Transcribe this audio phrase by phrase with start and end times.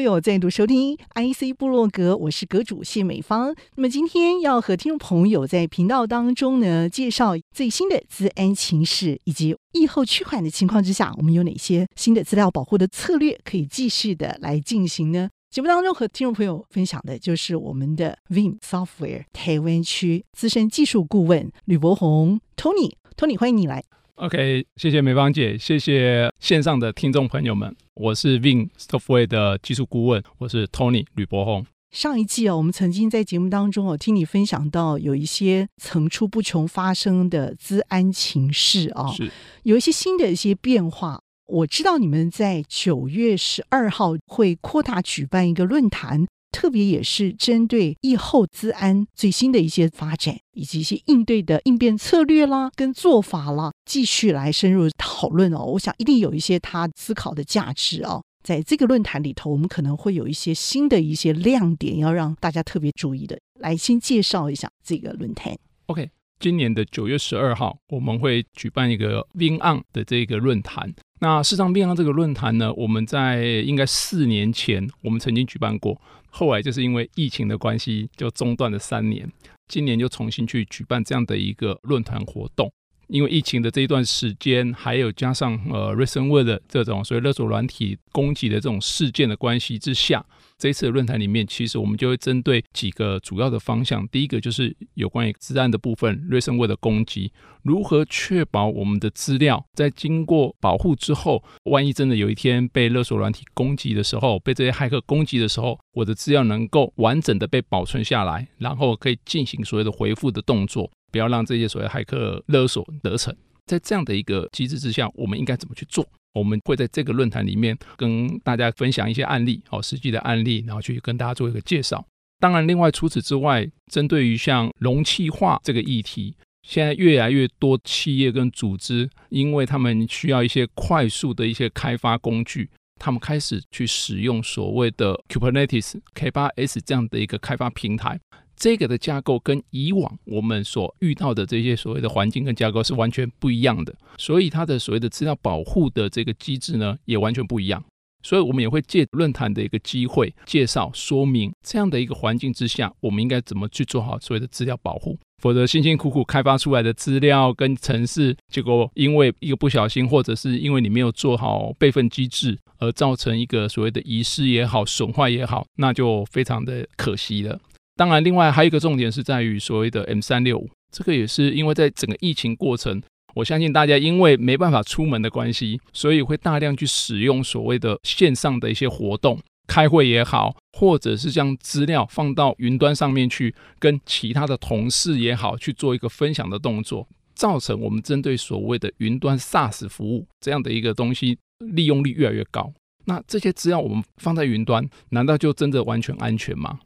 [0.00, 3.54] 友再度收听 IC 部落格，我是阁主谢美芳。
[3.76, 15.28] 那么今天要和听众朋友在频道当中呢，介绍最新的资安情势，以及疫后趋缓的情况之下，我们有哪些新的资料保护的策略可以继续的来进行呢？
[15.50, 23.82] 节目当中和听众朋友分享的就是我们的 Vim Software 台湾区资深技术顾问吕伯宏 Tony，Tony 欢迎你来。
[24.20, 31.64] OK，谢谢美芳姐，谢谢线上的听众朋友们，我是 Veeam Software 的技术顾问，我是 Tony 吕伯宏。
[31.90, 39.30] 上一季哦，我们曾经在节目当中哦，听你分享到有一些层出不穷发生的资安情势啊、哦，是
[39.62, 41.22] 有一些新的一些变化。
[41.46, 46.26] 我知道你们在九月十二号会扩大举办一个论坛。
[46.50, 55.64] 特别也是针对疫后资安最新的一些发展，以及一些应对的应变策略啦，跟做法啦，继续来深入讨论哦。
[55.64, 58.22] 我想一定有一些他思考的价值哦。
[58.42, 63.38] 在这个论坛里头，我们可能会有一些新的一些亮点，要让大家特别注意的。
[63.58, 65.54] 来，先介绍一下这个论坛。
[65.86, 70.90] OK，今年的九月十二号，我们会举办一个 VNON 的这个论坛。
[71.20, 76.00] 那事实上，VNON 这个论坛呢，我们在应该四年前，我们曾经举办过。
[76.30, 79.30] 后来就是因为疫情的关系，就中断了三年。
[79.68, 82.72] 今年就重新去举办这样的一个论坛活动。
[83.08, 90.24] 因为疫情的这一段时间，还有加上呃，recentware 的这种所以勒索软体攻击的这种事件的关系之下，
[90.60, 94.06] 这一次的论坛里面，其实我们就会针对几个主要的方向。
[94.08, 110.90] 第一个就是有关于资安的部分，ransomware 的攻击，如何确保我们的资料在经过保护之后，万一真的有一天被勒索软体攻击的时候，被这些骇客攻击的时候，我的资料能够完整的被保存下来，然后可以进行所谓的回复的动作。
[111.10, 113.34] 不要让这些所谓骇客勒索得逞，
[113.66, 116.06] 在这样的一个机制之下，我们应该怎么去做？
[116.32, 122.04] 我们会在这个论坛里面跟大家分享一些案例，哦，实际的案例，然后去跟大家做一个介绍。
[122.38, 138.20] 当然，另外除此之外，针对于像容器化这个议题，现在越来越多企业跟组织，因为他们需要一些快速的一些开发工具，他们开始去使用所谓的 Kubernetes K8s 这样的一个开发平台。
[138.54, 147.82] 这个的架构跟以往我们所遇到的这些所谓的环境跟架构是完全不一样的，所以它的所谓的资料保护的这个机制呢，也完全不一样。
[148.22, 155.18] 所以我们也会借论坛的一个机会，介绍说明这样的一个环境之下，我们应该怎么去做好所谓的资料保护。
[155.42, 167.58] 否则辛辛苦苦开发出来的资料跟程式，结果因为一个不小心，或者是因为你没有做好备份机制，而造成一个所谓的遗失也好、损坏也好，那就非常的可惜了。
[167.96, 173.00] 当然，另外还有一个重点是在于所谓的 M 三六五，这个也是因为在整个疫情过程，
[173.34, 192.72] 我相信大家因为没办法出门的关系，所以会大量去使用所谓的线上的一些活动，开会也好，或者是将资料放到云端上面去，跟其他的同事也好去做一个分享的动作，造成我们针对所谓的云端 SaaS 服务这样的一个东西利用率越来越高。
[193.06, 196.80] 那这些资料我们放在云端，难道就真的完全安全吗？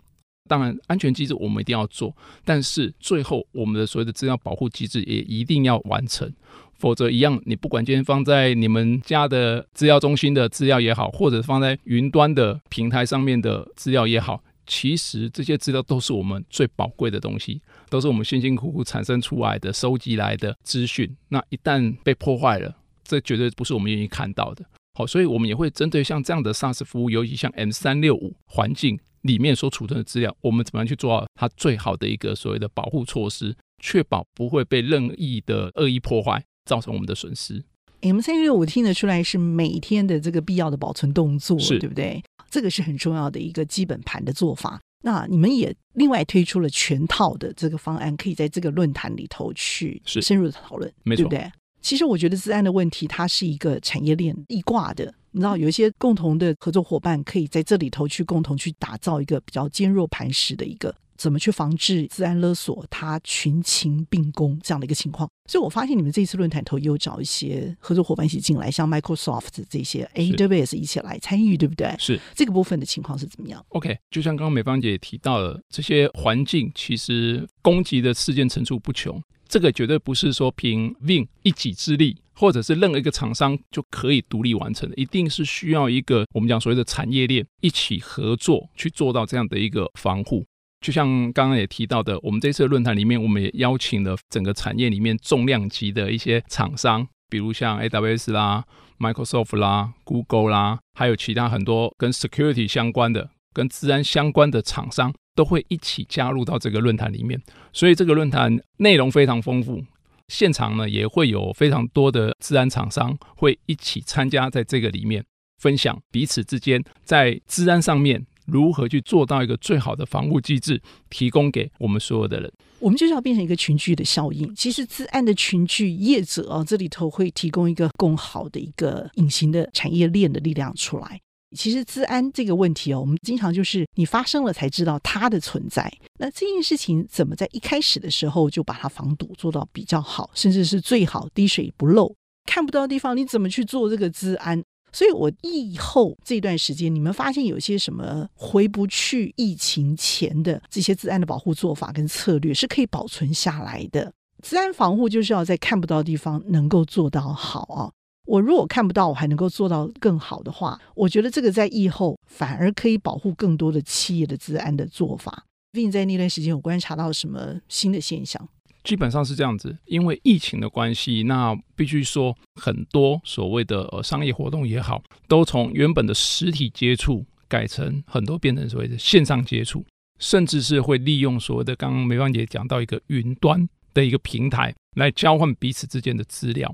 [0.47, 6.31] 当然，安全机制我们一定要做，但是最后我们的所谓的资料保护机制也一定要完成，
[6.75, 21.11] 否则一样，你不管今天放在你们家的资料中心的资料也好，或者放在云端的平台上面的资料也好，其实这些资料都是我们最宝贵的东西，都是我们辛辛苦苦产生出来的、收集来的资讯。
[21.31, 24.63] 那一旦被破坏了，这绝对不是我们愿意看到的。
[24.95, 28.99] 好，所以我们也会针对像这样的 SaaS 服务，尤其像 M 三六五环境。
[29.25, 37.65] 里面所储存的资料，我们怎么样去做到它最好的一个所谓的保护措施，确保不会被任意的恶意破坏，造成我们的损失。
[38.03, 42.23] M 三六五听得出来是每天的这个必要的保存动作，是对不对？
[42.51, 44.79] 这个是很重要的一个基本盘的做法。
[45.03, 51.51] 那你们也另外推出了全套的这个方案，可以在这个论坛里头去深入的讨论，没错，对不对？
[51.85, 55.13] 其实我觉得资安的问题，它是一个产业链一挂的。
[55.33, 65.29] 你知道有一些共同的合作伙伴可以在这里头去共同去打造一个比较坚若磐石的一个怎么去防治治安勒索，它群情并攻这样的一个情况。
[65.47, 71.95] 所以我发现你们这一次论坛头也有找一些合作伙伴一起进来，像 Microsoft 这些 AWS 一起来参与，对不对？
[71.99, 79.23] 是这个部分的情况是怎么样？OK，就像刚刚美芳姐也提到了，这些环境其实攻击的事件层出不穷。
[79.55, 90.45] 这个绝对不是说凭 Win 一己之力，或者是任何一个厂商就可以独立完成的，一定是需要一个我们讲所谓的产业链一起合作去做到这样的一个防护。
[90.81, 98.65] 就像刚刚也提到的，我们这次的论坛里面，我们也邀请了整个产业里面重量级的一些厂商，比如像 AWS 啦、
[98.99, 107.41] Microsoft 啦、Google 啦，还有其他很多跟 security 相关的、跟治安相关的厂商，都会一起加入到这个论坛里面。
[107.73, 109.83] 所以这个论坛内容非常丰富，
[110.29, 115.25] 现场呢也会有非常多的资安厂商会一起参加在这个里面，
[115.59, 118.27] 分享彼此之间在资安上面。
[118.47, 120.79] 如何去做到一个最好的防护机制，
[121.09, 122.53] 提供给我们所有的人？
[122.79, 124.55] 我们就是要变成一个群聚的效应。
[124.55, 131.19] 其实，资安的群聚业者啊，这里头会提供一个更好的一个隐形的产业链的力量出来。
[131.55, 135.91] 其实，治安这个问题哦，我们经常就是你发生了才知道它的存在。
[136.19, 142.13] 那这件事情怎么在一开始的时候就把它防堵做到比较好，甚至是最好滴水不漏？
[142.45, 144.63] 看不到的地方，你怎么去做这个治安？
[144.93, 154.13] 所以，我疫后这段时间，你们发现有些什么回不去疫情前的这些治安的保护做法跟策略是可以保存下来的。
[154.43, 157.91] 治安防护就是要在看不到的地方能够做到好啊。
[158.27, 165.45] 我如果看不到，我还能够做到更好的话，我觉得这个在疫后反而可以保护更多的企业的治安的做法。
[165.73, 168.49] 并在那段时间有观察到什么新的现象？
[168.85, 179.85] 基本上是这样子，因为疫情的关系，那必须说很多所谓的呃商业活动也好，都从原本的实体接触改成很多变成所谓的线上接触，
[180.21, 186.73] 甚至是会利用所谓的刚刚梅芳姐讲到一个云端的一个平台来交换彼此之间的资料。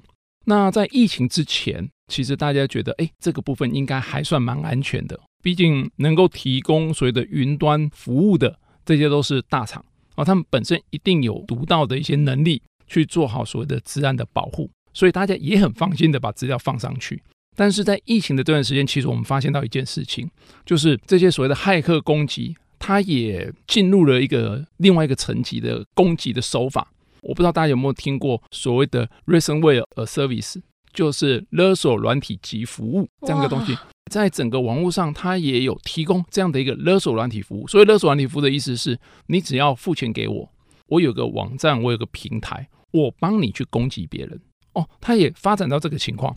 [0.50, 9.84] 那在疫情之前，其实大家觉得，哎，这个部分应该还算蛮安全的，毕竟能够提供所谓的云端服务的这些都是大厂。
[10.16, 17.22] 啊，他们本身一定有独到的一些能力去做好所谓的资安的保护，所以大家也很放心的把资料放上去。
[17.56, 20.28] 但是在疫情的这段时间，其实我们发现到一件事情，
[20.66, 26.90] 就是这些所谓的骇客攻击，它也进入了一个另外一个层级的攻击的手法。
[27.22, 30.60] 我不知道大家有没有听过所谓的 ransomware service，
[30.92, 33.76] 就是勒索软体及服务这样一个东西。
[34.10, 37.66] 在整个网络上，它也有提供这样的一个勒索软体服务。
[37.68, 40.52] 所以，勒索软体服务的意思是，你只要付钱给我，
[40.88, 44.40] 我有个网站，我有个平台，我帮你去攻击别人。
[44.72, 46.36] 哦，它也发展到这个情况，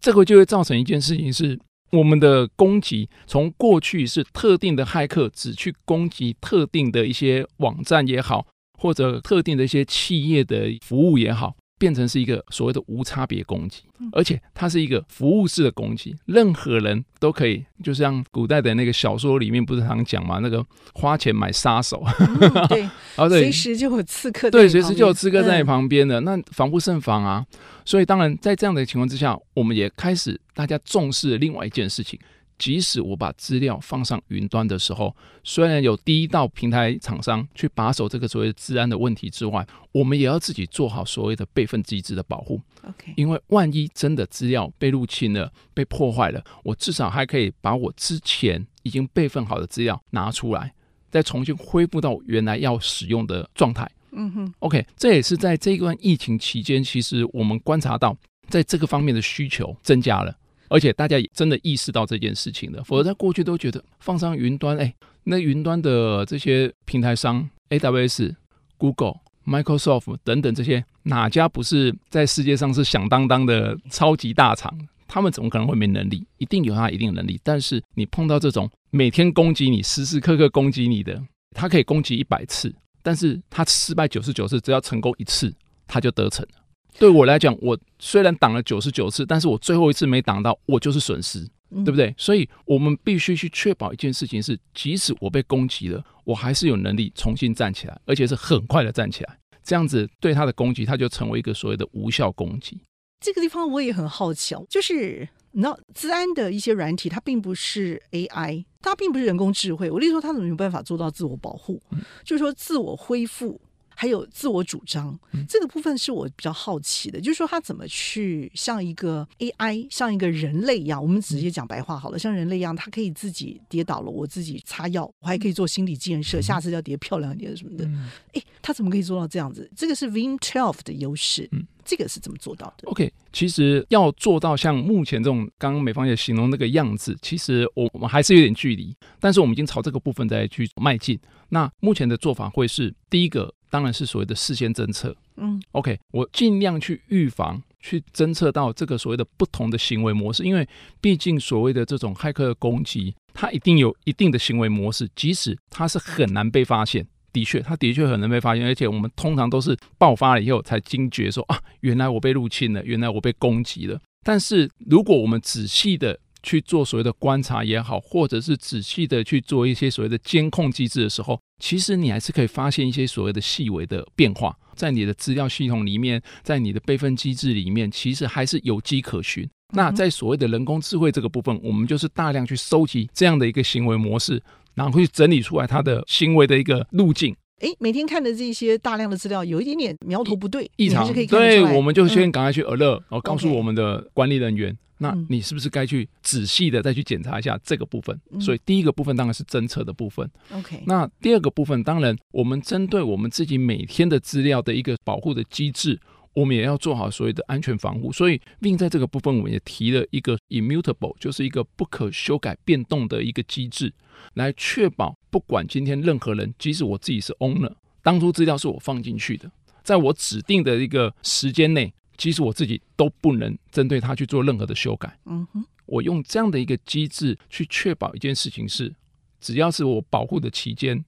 [0.00, 1.60] 这个就会造成一件事情是，
[1.92, 8.46] 我们的攻击从过去是特定的骇客只去攻击特定的一些网站也好，
[8.80, 11.54] 或者特定的一些企业的服务也好。
[11.80, 20.62] 变成是一个所谓的无差别攻击，而且它是一个服务式的攻击，任何人都可以，就像古代的那个小说里面不是常讲嘛，那个
[20.92, 22.82] 花钱买杀手，嗯、对，
[23.16, 27.42] 啊对，随时就有刺客，对，随时就有刺客在你旁边的，嗯、那防不胜防啊。
[27.86, 32.20] 所以当然在这样的情况之下，我们也开始大家重视另外一件事情。
[32.60, 42.60] 即使我把资料放上云端的时候，虽然有第一道平台厂商去把守这个所谓的资安的问题之外，我们也要自己做好所谓的备份机制的保护。
[42.82, 50.70] OK，因为万一真的资料被入侵了、被破坏了，我至少还可以把我之前已经备份好的资料拿出来，
[51.10, 53.90] 再重新恢复到原来要使用的状态。
[54.12, 58.14] 嗯哼，OK，这也是在这一段疫情期间，其实我们观察到
[58.48, 60.36] 在这个方面的需求增加了。
[60.70, 68.34] 而且大家也真的意识到这件事情了，否则在过去都觉得放上云端，哎，那云端的这些平台商，AWS、
[68.78, 74.72] Google、Microsoft 等等这些，哪家不是在世界上是响当当的超级大厂？
[75.08, 76.24] 他们怎么可能会没能力？
[76.38, 77.40] 一定有他一定的能力。
[77.42, 81.20] 但是你碰到这种每天攻击你、时时刻刻攻击你的，
[81.52, 82.72] 他可以攻击一百次，
[83.02, 85.52] 但是他失败九十九次，只要成功一次，
[85.88, 86.59] 他就得逞了。
[86.98, 91.46] 对我来讲，我虽然挡了九十九次，但是我最后一次没挡到，我就是损失，
[91.84, 92.14] 对不对？
[92.18, 99.38] 所以我们必须去确保一件事情是，即使我被攻击了，我还是有能力重新站起来，而且是很快的站起来。
[99.62, 102.80] 这样子对他的攻击，他就成为一个所谓的无效攻击。
[103.20, 109.90] 这个地方我也很好奇哦，就是你知道，资安的一些软体，它并不是 AI，它并不是人工智慧。
[109.90, 111.80] 我例如说，它怎么有办法做到自我保护？
[111.90, 113.60] 嗯，就是说自我恢复。
[113.94, 115.18] 还有自我主张，
[115.48, 127.84] 这个部分是我比较好奇的，就是说他怎么去像一个 AI，像一个人类一样，我们直接讲白话好了，像人类一样，他可以自己跌倒了，我自己擦药，我还可以做心理建设，下次要跌漂亮一点什么的。
[128.32, 129.70] 哎，他怎么可以做到这样子？
[129.76, 131.50] 这个是 Veeam 12的优势，
[131.84, 141.20] 这个是怎么做到的？OK，其实要做到像目前这种刚刚美方也形容那个样子，其实我我们还是有点距离，但是我们已经朝这个部分在去迈进。
[141.50, 143.54] 那目前的做法会是第一个。
[143.70, 150.68] 当然是所谓的事先侦测，嗯，OK，我尽量去预防，去侦测到这个所谓的不同的行为模式，因为
[151.00, 157.06] 毕竟所谓的这种骇客的攻击，它一定有一定的行为模式，即使它是很难被发现。
[157.32, 164.00] 的确，它的确很难被发现，而且我们通常都是爆发了以后才惊觉说啊，原来我被入侵了，原来我被攻击了。
[164.24, 179.48] 但是如果我们仔细的去做所谓的观察也好，或者是仔细的去做一些所谓的监控机制的时候，其实你还是可以发现一些所谓的细微的变化，在你的资料系统里面，在你的备份机制里面，其实还是有迹可循。
[179.72, 184.42] 那在所谓的人工智慧这个部分，我们就是大量去收集这样的一个行为模式，
[184.74, 187.36] 然后去整理出来它的行为的一个路径。
[187.60, 194.76] 哎，每天看的这些大量的资料，有一点点苗头不对，异常，对，我们就先赶快去 alert，然后告诉我们的管理人员。
[195.02, 198.20] 那你是不是该去仔细的再去检查一下这个部分？
[198.30, 200.30] 嗯、所以第一个部分当然是侦测的部分。
[200.52, 205.98] OK，那第二个部分当然我们针对我们自己每天的资料的一个保护的机制，
[206.34, 208.12] 我们也要做好所谓的安全防护。
[208.12, 213.90] 所以并在这个部分我们也提了一个 immutable，就是一个不可修改变动的一个机制，
[214.34, 219.50] 来确保不管今天任何人，即使我自己是 owner，当初资料是我放进去的，
[219.82, 221.90] 在我指定的一个时间内。
[222.20, 225.18] 其实我自己都不能针对它去做任何的修改。
[225.24, 228.94] 嗯哼，我用这样的一个机制去确保一件事情是，
[229.40, 231.02] 只要是我保护的期间，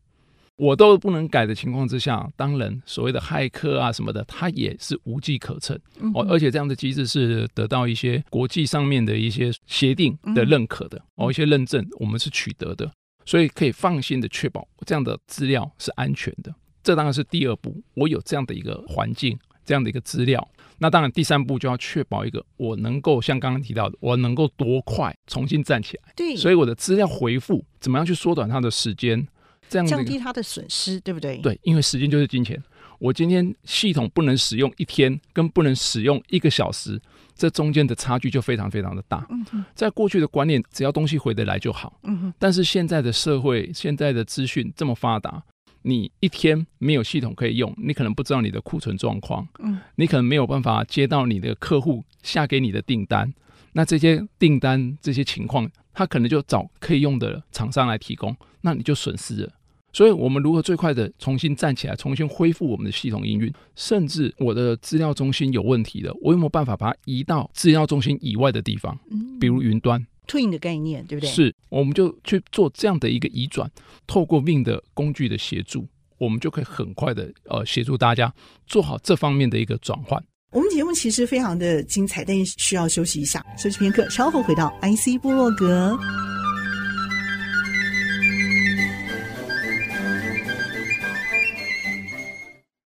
[0.57, 5.78] 我都不能改的情况之下，当然所谓的骇客啊什么的，它也是无机可乘。
[6.14, 12.90] 哦，而且这样的机制是得到一些国际上面的一些协定的认可的，哦，一些认证我们是取得的，
[13.26, 16.54] 所以可以放心的确保这样的资料是安全的。
[16.83, 20.49] 这当然是第二步，我有这样的一个环境，这样的一个资料。
[20.82, 26.12] 那当然，第三步就要确保一个我能够像刚刚提到的，我能够多快重新站起来。
[26.16, 29.24] 对，所以我的资料回复怎么样去缩短它的时间，
[29.68, 31.38] 这样降低它的损失，对不对？
[31.38, 32.60] 对，因为时间就是金钱。
[32.98, 37.00] 我今天系统不能使用一天，跟不能使用一个小时，
[37.36, 39.24] 这中间的差距就非常非常的大。
[39.30, 42.00] 嗯哼，在过去的观念，只要东西回得来就好。
[42.02, 45.44] 嗯哼，但是现在的社会，现在的资讯这么发达。
[45.82, 53.32] 你一天没有系统可以用，你可能不知道你的库存状况，嗯，你可能没有办法接到你的客户下给你的订单，
[53.72, 59.52] 那这些订单这些情况，他可能就找可以用的厂商来提供，那你就损失了。
[59.94, 70.02] 所以，我们如何最快的重新站起来，重新恢复我们的系统营运，甚至我的资料中心有问题了，我有没有办法把它移到资料中心以外的地方，嗯，比如云端。
[70.26, 71.30] Twin 的概念，对不对？
[71.30, 73.70] 是，我们就去做这样的一个移转，
[74.06, 75.86] 透过 Veeam 的工具的协助，
[76.18, 78.32] 我们就可以很快的呃协助大家
[78.66, 80.22] 做好这方面的一个转换。
[80.52, 85.98] 我们节目其实非常的精彩，但是需要休息一下，休息片刻，稍后回到 IC 部落格。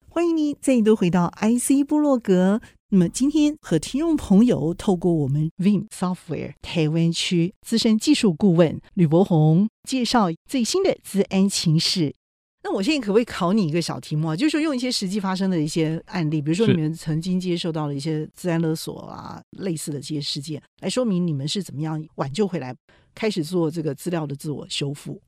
[0.08, 2.60] 欢迎你再度回到 IC 部落格。
[2.90, 12.14] 那么今天和听众朋友透过我们 Veeam Software 台湾区资深技术顾问吕博宏介绍最新的资安情势。
[12.62, 14.36] 那我现在可不可以考你一个小题目啊？
[14.36, 22.72] 就是说用一些实际发生的一些案例，比如说你们曾经接受到了一些资安勒索啊，类似的这些事件，来说明你们是怎么样挽救回来，
[23.16, 25.20] 开始做这个资料的自我修复。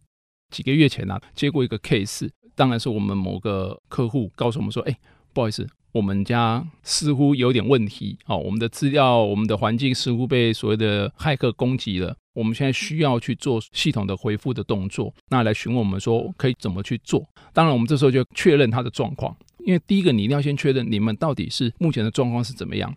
[0.54, 4.96] 几个月前呢、啊，接过一个 case，当然是我们某个客户告诉我们说，哎，
[5.32, 5.68] 不好意思。
[5.92, 12.14] 我们家似乎有点问题，哦，我们的资料、我们的环境似乎被所谓的骇客攻击了。
[12.34, 17.26] 我们现在需要去做系统的恢复的动作，那来询问我们说可以怎么去做。
[17.52, 22.94] 当然，我们这时候就确认他的状况，因为第一个你一定要先确认你们到底是目前的状况是怎么样。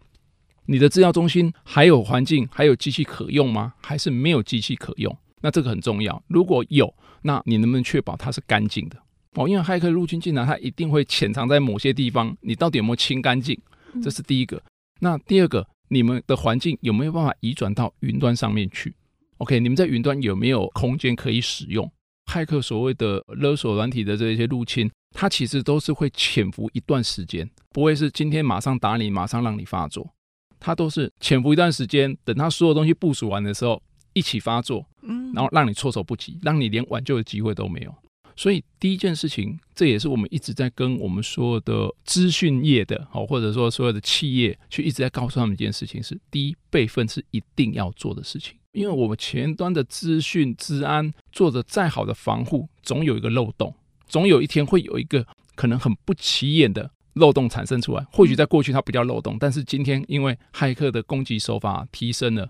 [0.68, 3.74] 你的资料中心还有环境还有机器可用吗？
[3.82, 5.18] 还是没有机器可用？
[5.42, 6.22] 那这个很重要。
[6.28, 6.94] 如果有，
[7.24, 8.98] 那你能不能确保它是干净的？
[9.38, 12.36] 哦，因为骇客入侵进来，它一定会潜藏在某些地方。
[12.42, 13.58] 你到底有没有清干净？
[14.04, 14.62] 这是第一个。
[15.00, 18.94] 那第二个，你们的环境有没有办法移转到云端上面去
[19.38, 21.90] ？OK，你们在云端有没有空间可以使用？
[22.32, 30.14] 骇客所谓的勒索软体的这些入侵，它其实都是会潜伏一段时间，不会是今天马上打你，马上让你发作。
[30.60, 33.82] 它都是潜伏一段时间，等它所有东西部署完的时候
[34.14, 37.94] 一起发作，嗯，然后让你措手不及，让你连挽救的机会都没有。
[38.42, 53.76] 所以第一件事情，这也是我们一直在跟我们所有的资讯业的，好，或者说所有的企业，去一直在告诉他们一件事情是：第一，备份是一定要做的事情，因为我们前端的资讯治安做的再好的防护，总有一个漏洞，
[54.08, 58.04] 总有一天会有一个可能很不起眼的漏洞产生出来。
[58.12, 62.50] 或许在过去它不叫漏洞，但是今天因为骇客的攻击手法提升了，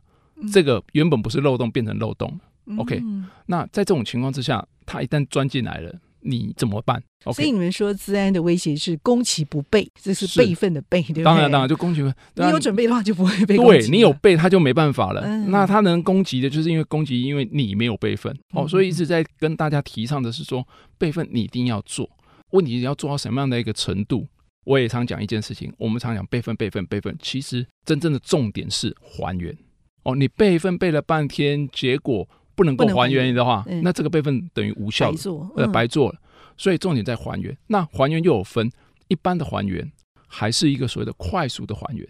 [0.53, 2.39] 这个原本不是漏洞变成漏洞。
[2.77, 3.01] OK，
[3.47, 11.23] 那在这种情况之下，他一旦钻进来了，你怎么办？Okay, 所以你们说资安的威胁是攻其不备，这是备份的备，对不对？
[11.23, 12.15] 当然，当然就攻其不备。
[12.35, 13.79] 你有准备的话就不会被攻击。
[13.79, 15.21] 对，你有备，他就没办法了。
[15.21, 18.35] 嗯、那他能攻击的，就是因为攻击，因为你没有备份。
[18.53, 20.65] 哦，所以一直在跟大家提倡的是说，
[20.97, 22.09] 备份你一定要做。
[22.51, 24.27] 问题是要做到什么样的一个程度？
[24.63, 29.57] 我也常讲一件事情，我们常讲备份、备份、备份，其实真正的重点是还原。
[30.03, 32.27] 哦，你备份备了半天，结果
[32.61, 36.19] 不能够还原的话，嗯、那这个备份等于无效，白做，呃，白做了。
[36.57, 37.57] 所以重点在还原。
[37.67, 38.71] 那还原又有分
[39.07, 39.91] 一般的还原，
[40.27, 42.07] 还是一个所谓的快速的还原。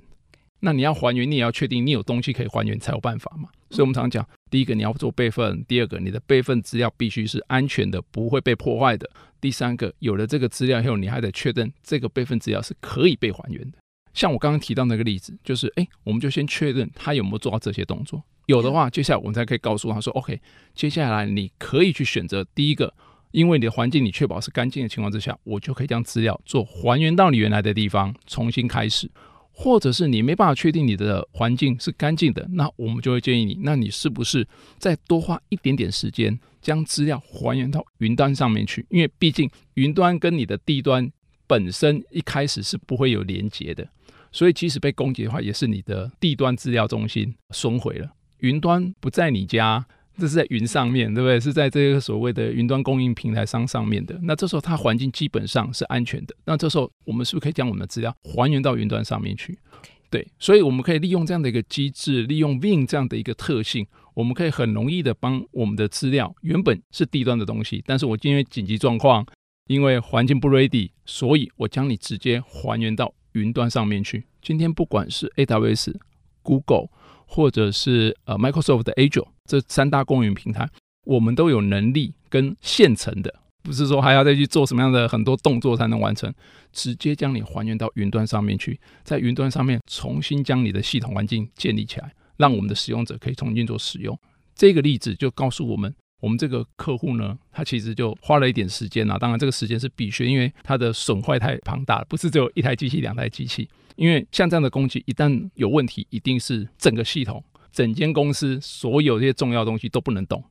[0.60, 3.50] 那你要还原，你也要确定你有东西可以还原才有办法嘛。
[3.70, 9.10] 所以我们常讲，第一个你要做备份，第二个你的备份资料必须是安全的，不会被破坏的。
[9.39, 13.77] 第三个，有了这个资料以后，你还得确认这个备份资料是可以被还原的。
[14.13, 20.39] 像我刚刚提到那个例子，就是哎，我们就先确认他有没有做到这些动作，有的话，接下来我们才可以告诉他说，OK，
[20.75, 22.93] 接下来你可以去选择第一个，
[23.31, 29.10] 因为你的环境你确保是干净的情况之下，我就可以将资料做还原到你原来的地方，重新开始，
[29.51, 34.46] 或者是你没办法确定你的环境是干净的，那我们就会建议你，那你是不是
[34.77, 38.86] 再多花一点点时间，将资料还原到云端上面去？
[38.89, 41.10] 因为毕竟云端跟你的地端
[41.48, 43.88] 本身一开始是不会有连接的。
[44.34, 48.10] 所以，即使被攻击的话，也是你的地端资料中心损毁了。
[48.42, 49.84] 云端不在你家，
[50.18, 51.40] 这是在云上面，对不对？
[51.40, 54.20] 是在这个所谓的云端供应平台商上面的。
[54.24, 56.36] 那这时候，它环境基本上是安全的。
[56.46, 59.58] 那这时候，我们是不是可以将我们的资料还原到云端上面去？
[60.10, 69.26] 对，所以我们可以利用这样的一个机制，利用 Veeam 这样的一个特性，我们可以很容易的帮我们的资料原本是低端的东西，但是我因为紧急状况，
[69.68, 73.14] 因为环境不 ready，所以我将你直接还原到。
[73.34, 75.96] 云端上面去，今天不管是 AWS、
[76.44, 76.90] Google
[77.34, 80.70] 或者是呃 Microsoft 的 Azure 这三大公云平台，
[81.06, 83.34] 我们都有能力跟现成的，
[83.64, 86.34] 不是说还要再去做什么样的很多动作才能完成，
[86.74, 94.20] 直接将你还原到云端上面去，在云端上面重新将你的系统环境建立起来，让我们的使用者可以重新做使用。
[94.53, 95.96] 这个例子就告诉我们。
[96.22, 99.18] 我们这个客户呢，他其实就花了一点时间啊。
[99.18, 103.68] 当然，这个时间是必须，因为它的损坏太庞大了，不是只有一台机器、两台机器。
[103.96, 110.44] 因为像这样的攻击，一旦有问题，一定是整个系统、整间公司所有这些重要东西都不能动。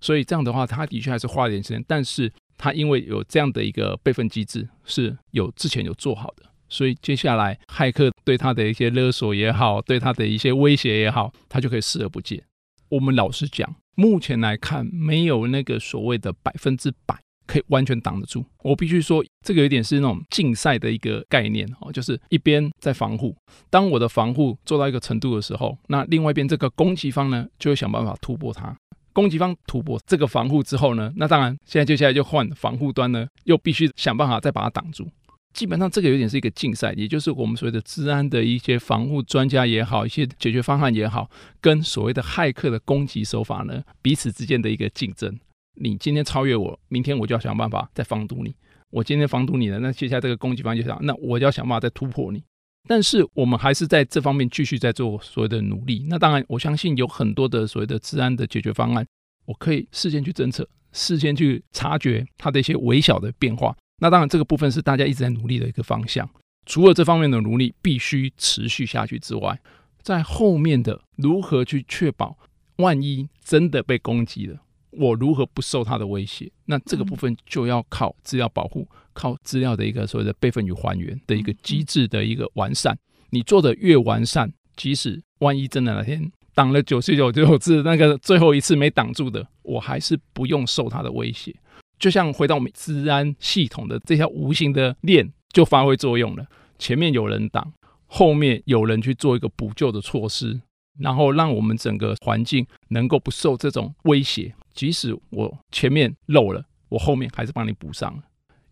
[0.00, 1.84] 所以这样的话，他的确还是花了点时间。
[1.86, 12.42] 但是他因为有这样的一个备份机制，是有之前有做好的，所以接下来骇客对他的一些勒索也好，对他的一些威胁也好，他就可以视而不见。
[12.88, 13.76] 我们老实讲。
[14.00, 17.14] 目前来看，没有那个所谓的百分之百
[17.46, 18.42] 可以完全挡得住。
[18.62, 23.36] 我必须说，这个有点是那种竞赛的一个概念哦，就是一边在防护，
[23.68, 28.74] 当我的防护做到一个程度的时候，那另外一边这个攻击方呢，就会想办法突破它。
[29.12, 35.06] 攻击方突破这个防护之后呢，那当然现在接下来就换防护端呢，又必须想办法再把它挡住。
[35.52, 41.28] 基本上这个有点是一个竞赛，也就是我们所谓的治安的一些防护专家也好，一些解决方案也好，
[41.60, 45.38] 跟所谓的骇客的攻击手法呢，彼此之间的一个竞争。
[45.80, 48.54] 你今天超越我，明天我就要想办法再防堵你。
[48.90, 52.42] 我今天防堵你了，那接下来这个攻击方就想，那我就要想办法再突破你。
[52.88, 56.06] 但是我们还是在这方面继续在做所谓的努力。
[56.08, 59.06] 那当然，我相信有很多的所谓的治安的解决方案，
[59.44, 63.76] 我可以事先去侦测，事先去察觉它的一些微小的变化。
[64.00, 66.28] 那当然，这个部分是大家一直在努力的一个方向。
[66.66, 69.60] 除了这方面的努力必须持续下去之外，
[70.02, 72.36] 在后面的如何去确保，
[72.76, 74.58] 万一真的被攻击了，
[74.90, 76.50] 我如何不受它的威胁？
[76.66, 82.96] 那这个部分就要靠资料保护，靠资料的一个所谓的备份与还原的一个机制的一个完善。
[83.30, 91.54] 你做的越完善，即使万一真的哪天挡了九十九九次，那个最后一次没挡住的，我还是不用受它的威胁。
[92.00, 96.46] 就像回到我们治安系统的这条无形的链就发挥作用了，
[96.78, 97.72] 前面有人挡，
[98.06, 100.60] 后面有人去做一个补救的措施，
[100.98, 104.52] 然后让我们整个环境能够不受这种威胁。
[104.72, 108.22] 即使我前面漏了，我后面还是帮你补上了。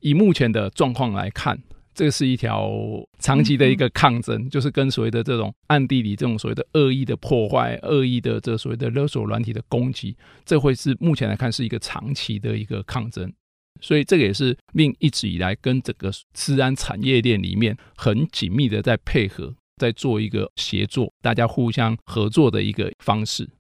[0.00, 1.60] 以目前的状况来看。
[1.98, 2.70] 这是一条
[3.18, 13.32] 长期的一个抗争，嗯、就是跟所谓的这种暗地里这种所谓的恶意的破坏、恶意的这所谓的勒索软体的攻击，这会是目前来看是一个长期的一个抗争。
[13.80, 23.50] 所以这个也是 Veeam 一直以来跟整个治安产业链里面很紧密的在配合，在做一个协作，大家互相合作的一个方式。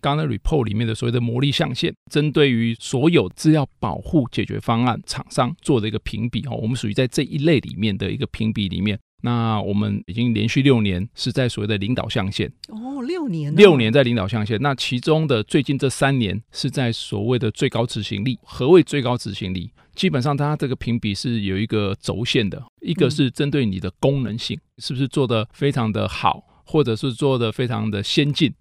[0.00, 8.98] 刚刚的 report 里面的所谓的魔力象限，针对于所有资料保护解决方案厂商做的一个评比哦，我们属于在这一类里面的一个评比里面。
[9.22, 14.60] 那我们已经连续六年是在所谓的领导象限哦，六年六年在领导象限。
[14.60, 18.38] 那其中的最近这三年是在所谓的最高执行力。
[18.42, 19.72] 何谓最高执行力？
[19.94, 28.52] 基本上它这个评比是有一个轴线的，一个是针对你的功能性，是不是做得非常的好，或者是做的非常的先进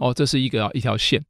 [0.00, 1.24] 哦，这是一个一条线。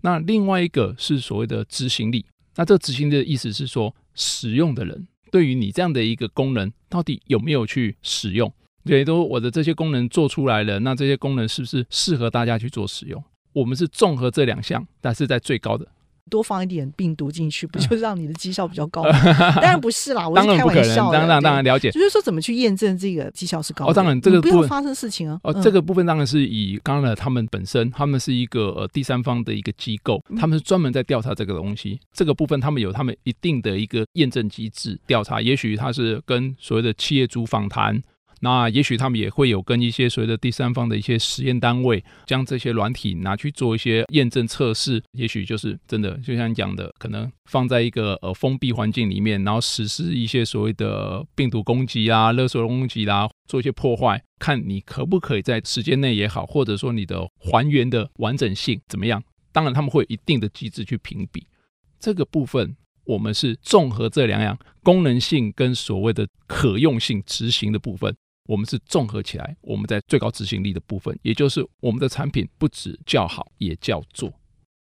[0.00, 8.52] 那另外一个是所谓的执行力，那这个执行力的意思是说，使用的人对于你这样的一个功能，到底有没有去使用？
[8.84, 13.22] 对，都我的这些功能做出来了，那这些功能是不是适合大家去做使用？
[13.52, 15.86] 我们是综合这两项，但是在最高的。
[16.30, 19.10] 多放一点病毒进去，不就让你的绩效比较高吗？
[19.60, 21.18] 当然不是啦，我是开玩笑的。
[21.18, 23.90] 当然当然了解，就是说怎么去验证这个绩效是高的。
[23.90, 25.38] 哦，当然这个不要发生事情啊。
[25.42, 32.00] 哦，这个部分当然是以刚刚的他们本身，他们是一个呃第三方的一个机构，他们是专门在调查这个东西。
[32.12, 38.00] 这个部分他们有他们一定的一个验证机制调查，也许他是跟所谓的企业主访谈。
[38.40, 45.02] 那也许他们也会有跟一些所谓的第三方的一些实验单位，将这些软体拿去做一些验证测试。
[45.12, 59.22] 也许就是真的，就像你讲的，可能放在一个呃封闭环境里面，然后实施一些所谓的病毒攻击啊、勒索攻击啦、做一些破坏，看你可不可以在时间内也好，或者说你的还原的完整性怎么样。
[59.52, 61.46] 当然，他们会有一定的机制去评比
[61.98, 62.76] 这个部分。
[63.06, 68.16] 我们是综合这两样功能性跟所谓的可用性执行的部分。
[68.46, 74.32] 我们是综合起来，我们在最高执行力的部分，也就是我们的产品不止叫好，也叫做。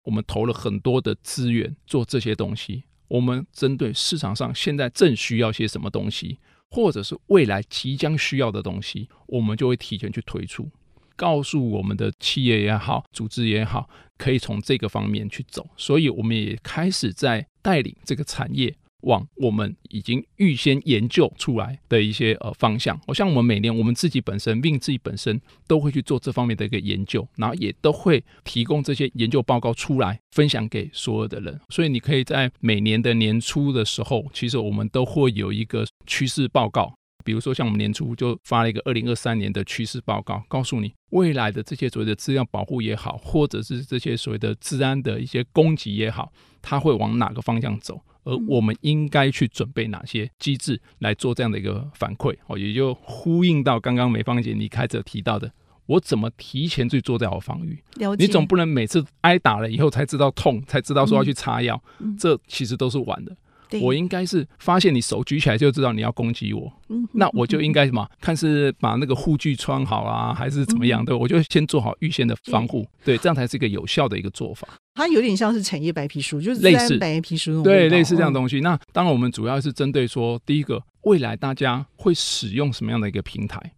[0.05, 2.85] 我们投了很多的资源做这些东西。
[3.07, 6.39] 我们针对市场上现在正需要些什么东西，
[6.71, 10.69] 或者是未来即将需要的东西，我们就会提前去推出，
[11.15, 13.89] 告诉我们的企业也好，组织也好，
[14.19, 15.69] 可以从这个方面去走。
[15.77, 18.75] 所以，我们也开始在带领这个产业。
[19.05, 31.59] 往我们已经预先研究出来的一些呃方向，好像我们每年我们自己本身并自己本身都会去做这方面的一个研究，然后也都会提供这些研究报告出来分享给所有的人。
[31.69, 48.01] 所以你可以在每年的年初的时候，其实我们都会有一个趋势报告，比如说像我们年初就发了一个二零二三年的趋势报告，告诉你未来的这些所谓的资料保护也好，或者是这些所谓的治安的一些攻击也好，它会往哪个方向走。
[48.25, 52.37] 而我们应该去准备哪些机制来做这样的一个反馈？
[52.47, 55.53] 哦，也就呼应到刚刚梅芳姐你开始提到的，
[55.87, 57.83] 我怎么提前去做这样的防御？
[58.19, 63.37] 你总不能每次挨打了以后才知道痛，才知道说要去擦药，嗯，这其实都是晚的。
[63.81, 68.09] 我应该是发现你手举起来就知道你要攻击我，嗯，那我就应该什么？
[68.21, 71.05] 看是把那个护具穿好啊，还是怎么样？
[71.05, 74.69] 对，我就先做好预先的防护，对，这样才是一个有效的一个做法。
[74.95, 78.61] 它有点像是产业白皮书，就是类似白皮书，对，类似这样东西。
[78.61, 83.73] 那当然，我们主要是针对说，第一个，未来大家会使用什么样的一个平台？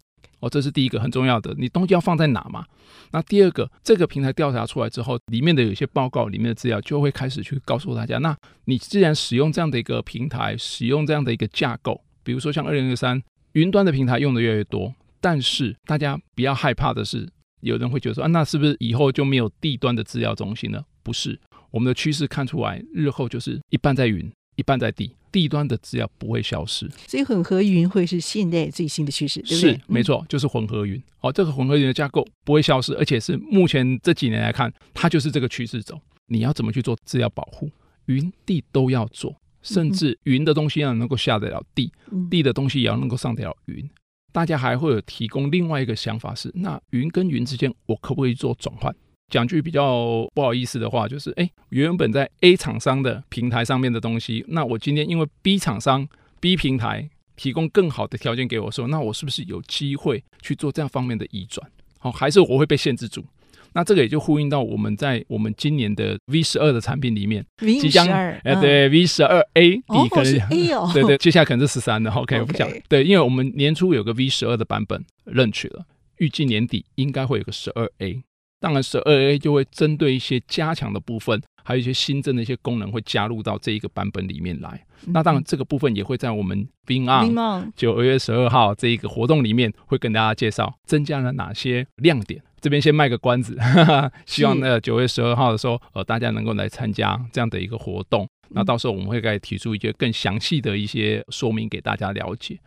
[0.49, 2.65] 这是第一个很重要的，你东西要放在哪嘛？
[3.13, 17.29] 那第二个，这个平台调查出来之后，里面的有些报告里面的资料就会开始去告诉大家，那你既然使用这样的一个平台，使用这样的一个架构，比如说像二零二三云端的平台用的越来越多，但是大家不要害怕的是，
[17.61, 20.83] 有人会觉得说啊，那是不是以后就没有地端的资料中心呢？
[21.03, 21.39] 不是，
[21.71, 29.73] 我们的趋势看出来，日后就是一半在云，一半在地，地端的资料不会消失，所以混合云会是现在最新的趋势，对不对？
[29.73, 31.01] 是，没错，就是混合云。
[31.19, 35.99] 好、这个混合云的架构不会消失，而且是目前这几年来看，它就是这个趋势走。
[36.27, 37.71] 你要怎么去做资料保护？
[38.07, 43.88] 云地都要做，甚至云的东西要能够下得了地，嗯、地的东西也要能够上得了云。
[44.33, 48.95] 大家还会有提供另外一个想法是，那云跟云之间，我可不可以做转换？
[49.29, 56.07] 讲句比较不好意思的话，就是哎，原本在 A 厂商的平台上面的东西，那我今天因为 B 厂商
[56.41, 61.69] B 平台提供更好的条件给我说，那我是不是有机会去做这样方面的移转？
[61.99, 63.25] 好，还是我会被限制住？
[63.73, 75.85] 那这个也就呼应到我们在我们今年的 V 十二的产品里面，即将哎对 V 十二 A，底可能是 A 哦，对对，接下来可能是十三的， OK，我不讲，对，因为我们年初有个 V 十二的版本认取了，
[76.19, 78.23] 预计年底应该会有个十二 A。
[78.67, 84.85] 当然，十二 A 就会针对一些加强的部分，还有一些新增的一些功能，会加入到这一个版本里面来。
[85.05, 92.43] 嗯、那当然，这个部分也会在我们 WinOn 九月十二号这一个活动里面，会跟大家介绍增加了哪些亮点。
[92.61, 98.27] 这边先卖个关子，哈哈，希望呢九月十二号的时候，呃，大家能够来参加这样的一个活动。
[98.49, 102.59] 那到时候我们会再提出一些更详细的一些说明给大家了解。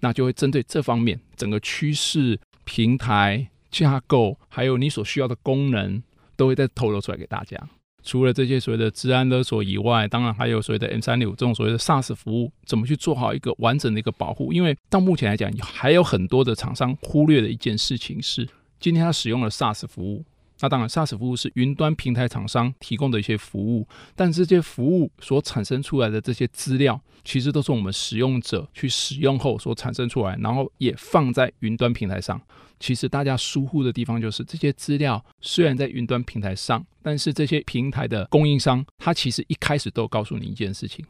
[0.00, 3.48] 那就会针对这方面整个趋势平台。
[3.70, 6.02] 架构还有你所需要的功能，
[6.36, 7.56] 都会再透露出来给大家。
[8.02, 14.52] 除了这些所谓的治安勒索以外，当然还有所谓的 M 三六这种所谓的 SaaS 服务，怎么去做好一个完整的一个保护？
[14.52, 18.48] 因为到目前来讲，还有很多的厂商忽略的一件事情是，
[18.78, 20.24] 今天他使用了 SaaS 服务，
[20.60, 32.40] 那当然，SaaS 服务是云端平台厂商提供的一些服务，但这些服务所产生出来的这些资料，其实都是我们使用者去使用后所产生出来，然后也放在云端平台上。
[32.80, 41.04] 其实大家疏忽的地方就是，这些资料虽然在云端平台上，但是这些平台的供应商，他其实一开始都告诉你一件事情：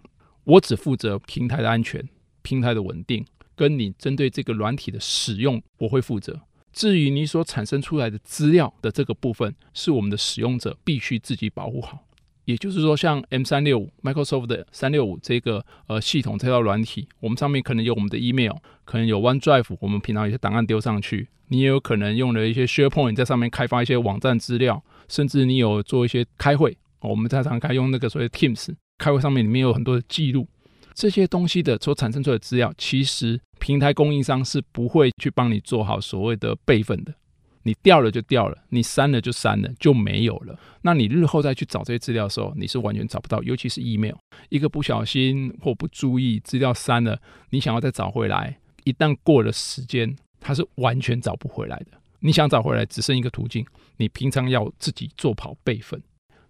[0.44, 2.08] 我只负责平台的安全、
[2.42, 6.40] 平台的稳定，跟你针对这个软体的使用，我会负责。
[6.76, 12.04] 至于你所产生出来的资料的这个部分，是我们的使用者必须自己保护好。
[12.44, 18.52] 也就是说，像 M 三六五 Microsoft 的三六五这个呃系统这套软体，我们上面可能有我们的 email，
[18.84, 21.28] 可能有 OneDrive，我们平常有些档案丢上去。
[21.48, 26.76] 你也有可能用了一些 SharePoint 在上面开发一些网站资料，甚至你有做一些开会。
[27.00, 30.46] 我们常常开用那个所谓 Teams 开会，上面里面有很多的记录。
[30.96, 37.14] 这些东西的所产生出来的资料，其实平台供应商是不会去帮你做好所谓的备份的。
[37.64, 40.58] 你掉了就掉了，你删了就删了，就没有了。
[40.82, 43.42] 那你日后再去找这些资料的时候，你是完全找不到。
[43.42, 44.14] 尤其是 email，
[44.48, 51.98] 一个不小心或不注意，资料删了，你想要再找回来，一旦过了时间，它是完全找不回来的。
[52.20, 53.66] 你想找回来，只剩一个途径，
[53.98, 56.00] 你平常要自己做好备份。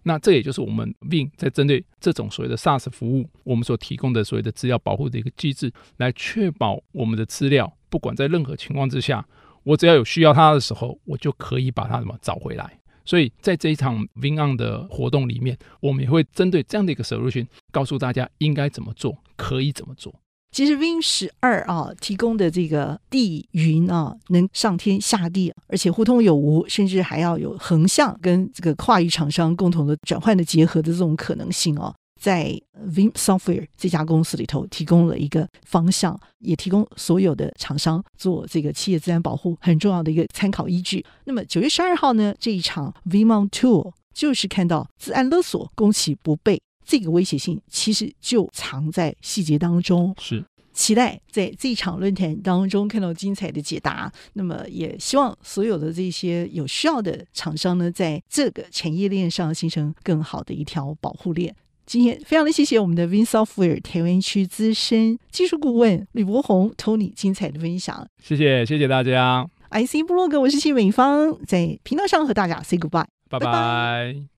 [0.07, 9.27] 那这也就是我们 Win 在针对这种所谓的 SaaS 服务，我们所提供的所谓的资料保护的一个机制，来确保我们的资料，不管在任何情况之下，
[9.63, 12.79] 我只要有需要它的时候，我就可以把它怎么找回来。
[13.03, 20.13] 所以在这一场 Veeam 的活动里面，我们也会针对这样的一个 solution，告诉大家应该怎么做，可以怎么做。
[20.57, 41.05] 其实 Win 十二啊提供的这个地云啊，能上天下地，而且互通有无，甚至还要有横向跟这个跨域厂商共同的转换的结合的这种可能性哦，在 Win Software 这家公司里头提供了一个方向，也提供所有的厂商做这个企业自然保护很重要的一个参考依据。
[41.25, 46.59] 那么九月十二号呢，这一场 Vimon Tour 就是看到自安勒索攻其不备。
[46.87, 50.41] 这个威胁性其实就藏在细节当中，是
[50.73, 54.09] 期待在这场论坛当中看到精彩的解答。
[54.33, 61.53] 那么也希望所有的这些有需要的厂商呢，在这个产业链上形成更好的一条保护链。
[61.85, 69.49] 今天非常的谢谢我们的 Win Software 台湾区资深技术顾问吕博宏 Tony 精彩的分享，谢谢谢谢大家。
[69.71, 74.36] IC 部落格，我是谢美芳，在频道上和大家 say goodbye，拜拜。